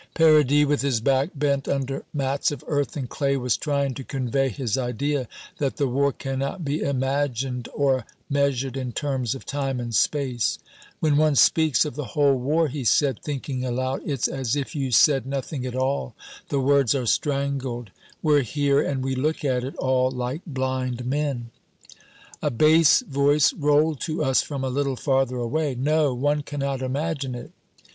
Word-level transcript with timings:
Paradis, 0.15 0.65
with 0.65 0.81
his 0.81 0.99
back 0.99 1.29
bent 1.35 1.67
under 1.67 2.03
mats 2.11 2.49
of 2.51 2.63
earth 2.67 2.97
and 2.97 3.07
clay, 3.07 3.37
was 3.37 3.55
trying 3.55 3.93
to 3.93 4.03
convey 4.03 4.49
his 4.49 4.75
idea 4.75 5.27
that 5.59 5.77
the 5.77 5.87
war 5.87 6.11
cannot 6.11 6.65
be 6.65 6.81
imagined 6.81 7.69
or 7.75 8.03
measured 8.27 8.75
in 8.75 8.91
terms 8.93 9.35
of 9.35 9.45
time 9.45 9.79
and 9.79 9.93
space. 9.93 10.57
"When 11.01 11.17
one 11.17 11.35
speaks 11.35 11.85
of 11.85 11.93
the 11.93 12.15
whole 12.17 12.33
war," 12.35 12.67
he 12.67 12.83
said, 12.83 13.19
thinking 13.21 13.63
aloud, 13.63 14.01
"it's 14.03 14.27
as 14.27 14.55
if 14.55 14.75
you 14.75 14.89
said 14.89 15.27
nothing 15.27 15.67
at 15.67 15.75
all 15.75 16.15
the 16.49 16.59
words 16.59 16.95
are 16.95 17.05
strangled. 17.05 17.91
We're 18.23 18.41
here, 18.41 18.81
and 18.81 19.03
we 19.03 19.13
look 19.13 19.45
at 19.45 19.63
it 19.63 19.75
all 19.75 20.09
like 20.09 20.41
blind 20.47 21.05
men." 21.05 21.51
A 22.41 22.49
bass 22.49 23.01
voice 23.01 23.53
rolled 23.53 23.99
to 24.07 24.23
us 24.23 24.41
from 24.41 24.63
a 24.63 24.69
little 24.69 24.95
farther 24.95 25.37
away, 25.37 25.75
"No, 25.75 26.11
one 26.11 26.41
cannot 26.41 26.81
imagine 26.81 27.35
it." 27.35 27.51